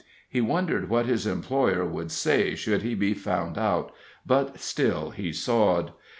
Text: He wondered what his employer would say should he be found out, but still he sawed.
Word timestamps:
He 0.27 0.41
wondered 0.41 0.89
what 0.89 1.05
his 1.05 1.27
employer 1.27 1.85
would 1.85 2.09
say 2.11 2.55
should 2.55 2.81
he 2.81 2.95
be 2.95 3.13
found 3.13 3.55
out, 3.55 3.93
but 4.25 4.59
still 4.59 5.11
he 5.11 5.31
sawed. 5.31 5.91